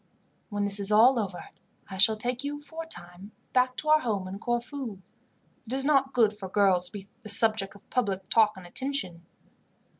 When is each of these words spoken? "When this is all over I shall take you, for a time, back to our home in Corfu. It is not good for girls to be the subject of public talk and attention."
"When 0.49 0.63
this 0.65 0.79
is 0.79 0.91
all 0.91 1.19
over 1.19 1.49
I 1.87 1.97
shall 1.97 2.17
take 2.17 2.43
you, 2.43 2.59
for 2.59 2.81
a 2.85 2.87
time, 2.87 3.33
back 3.53 3.77
to 3.77 3.89
our 3.89 3.99
home 3.99 4.27
in 4.27 4.39
Corfu. 4.39 4.99
It 5.67 5.73
is 5.73 5.85
not 5.85 6.11
good 6.11 6.35
for 6.35 6.49
girls 6.49 6.87
to 6.87 6.91
be 6.93 7.07
the 7.21 7.29
subject 7.29 7.75
of 7.75 7.87
public 7.91 8.27
talk 8.27 8.57
and 8.57 8.65
attention." 8.65 9.23